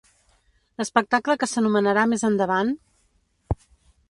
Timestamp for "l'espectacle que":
0.81-1.49